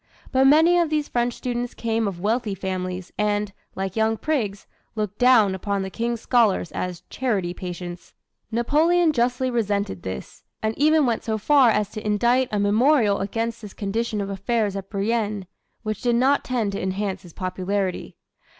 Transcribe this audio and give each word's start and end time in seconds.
But 0.31 0.45
many 0.47 0.79
of 0.79 0.89
these 0.89 1.07
French 1.07 1.35
students 1.35 1.75
came 1.75 2.07
of 2.07 2.19
wealthy 2.19 2.55
families 2.55 3.13
and, 3.19 3.53
like 3.75 3.95
young 3.95 4.17
prigs, 4.17 4.65
looked 4.95 5.19
down 5.19 5.53
upon 5.53 5.83
the 5.83 5.91
King's 5.91 6.21
scholars 6.21 6.71
as 6.71 7.03
"charity 7.11 7.53
patients." 7.53 8.15
Napoleon 8.51 9.11
justly 9.13 9.51
resented 9.51 10.01
this; 10.01 10.41
and 10.63 10.75
even 10.75 11.05
went 11.05 11.23
so 11.23 11.37
far 11.37 11.69
as 11.69 11.89
to 11.91 12.03
indite 12.03 12.49
a 12.51 12.57
memorial 12.57 13.19
against 13.19 13.61
this 13.61 13.75
condition 13.75 14.21
of 14.21 14.31
affairs 14.31 14.75
at 14.75 14.89
Brienne 14.89 15.45
which 15.83 16.01
did 16.01 16.15
not 16.15 16.43
tend 16.43 16.71
to 16.71 16.81
enhance 16.81 17.21
his 17.21 17.33
popularity. 17.33 18.17